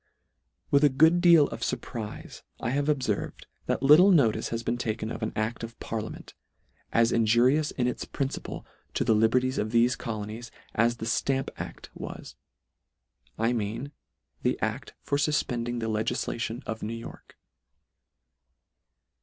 [0.71, 4.79] With a good deal of furprife I have ob ferved, that little notice has been
[4.79, 6.33] taken of an acl: of parliament,
[6.91, 11.91] as injurious in its principle to the liberties of thefe colonies, as the Stamp act
[11.93, 12.35] was:
[13.37, 13.91] I mean
[14.41, 17.37] the adt for fuf pending the legislation of New York.